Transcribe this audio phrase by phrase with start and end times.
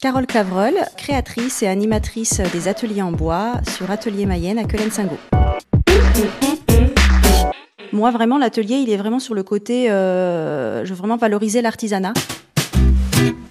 [0.00, 5.16] Carole Cavreul, créatrice et animatrice des ateliers en bois sur Atelier Mayenne à Quelen-Singo.
[7.92, 12.12] Moi, vraiment, l'atelier, il est vraiment sur le côté, euh, je veux vraiment valoriser l'artisanat.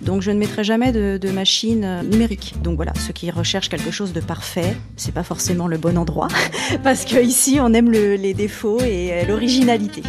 [0.02, 2.56] Donc je ne mettrai jamais de, machine euh, numérique.
[2.62, 6.28] Donc voilà, ceux qui recherchent quelque chose de parfait, c'est pas forcément le bon endroit,
[6.84, 10.04] parce que ici on aime le, les défauts et euh, l'originalité.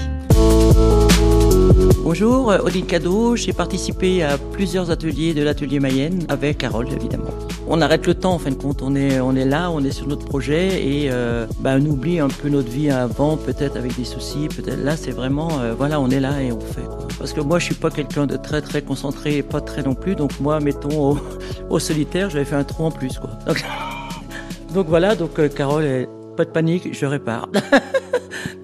[2.16, 3.34] Bonjour, euh, Odile Cadeau.
[3.34, 7.34] J'ai participé à plusieurs ateliers de l'atelier Mayenne avec Carole, évidemment.
[7.66, 8.82] On arrête le temps, en fin de compte.
[8.82, 12.20] On est, on est là, on est sur notre projet et euh, bah, on oublie
[12.20, 14.46] un peu notre vie avant, peut-être avec des soucis.
[14.46, 16.84] Peut-être là, c'est vraiment, euh, voilà, on est là et on fait.
[16.84, 17.08] Quoi.
[17.18, 19.96] Parce que moi, je suis pas quelqu'un de très très concentré, et pas très non
[19.96, 20.14] plus.
[20.14, 21.18] Donc moi, mettons
[21.68, 23.30] au, solitaire, j'avais fait un trou en plus, quoi.
[24.72, 25.16] Donc, voilà.
[25.16, 27.48] Donc euh, Carole, pas de panique, je répare.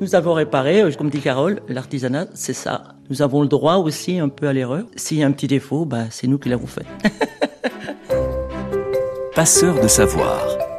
[0.00, 2.94] Nous avons réparé, euh, comme dit Carole, l'artisanat, c'est ça.
[3.10, 4.86] Nous avons le droit aussi un peu à l'erreur.
[4.96, 6.86] S'il y a un petit défaut, bah, c'est nous qui l'avons fait.
[9.34, 10.70] Passeur de savoir.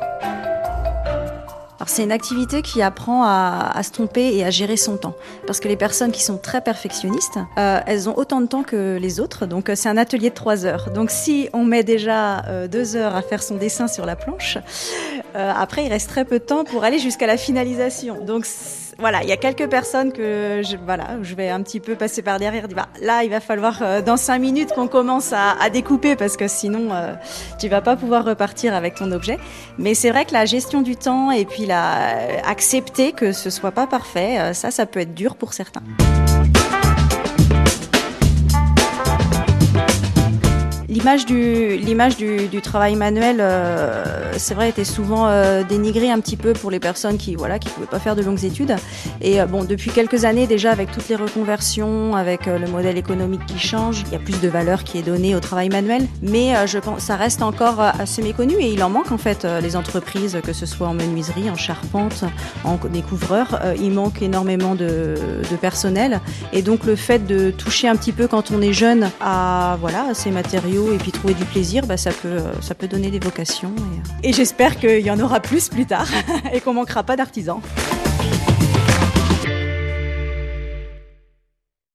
[1.81, 5.16] Alors c'est une activité qui apprend à, à, se tromper et à gérer son temps.
[5.47, 9.00] Parce que les personnes qui sont très perfectionnistes, euh, elles ont autant de temps que
[9.02, 9.47] les autres.
[9.47, 10.91] Donc euh, c'est un atelier de trois heures.
[10.91, 14.59] Donc si on met déjà euh, deux heures à faire son dessin sur la planche,
[15.36, 18.24] euh, après il reste très peu de temps pour aller jusqu'à la finalisation.
[18.24, 18.46] Donc
[19.02, 22.22] voilà, il y a quelques personnes que je, voilà, je vais un petit peu passer
[22.22, 22.68] par derrière.
[22.68, 26.38] Bah, là, il va falloir euh, dans cinq minutes qu'on commence à, à, découper parce
[26.38, 27.14] que sinon, euh,
[27.59, 29.38] tu vas pas pouvoir repartir avec ton objet.
[29.80, 33.50] Mais c'est vrai que la gestion du temps et puis la euh, accepter que ce
[33.50, 35.82] soit pas parfait, euh, ça, ça peut être dur pour certains.
[40.92, 44.03] L'image du, l'image du, travail manuel, euh,
[44.36, 47.70] c'est vrai, était souvent euh, dénigrée un petit peu pour les personnes qui, voilà, qui
[47.70, 48.75] pouvaient pas faire de longues études.
[49.22, 53.45] Et euh, bon, depuis quelques années déjà, avec toutes les reconversions, avec le modèle économique
[53.45, 56.08] qui change, il y a plus de valeur qui est donnée au travail manuel.
[56.22, 59.78] Mais je pense, ça reste encore assez méconnu et il en manque en fait les
[59.78, 62.25] entreprises, que ce soit en menuiserie, en charpente,
[62.66, 65.16] en découvreur, il manque énormément de,
[65.50, 66.19] de personnel.
[66.52, 70.09] Et donc le fait de toucher un petit peu quand on est jeune à voilà
[70.09, 73.12] à ces matériaux et puis trouver du plaisir, bah, ça, peut, euh, ça peut donner
[73.12, 73.74] des vocations.
[73.78, 74.30] Et, euh.
[74.30, 76.08] et j'espère qu'il y en aura plus plus tard
[76.53, 77.62] et qu'on manquera pas d'artisans.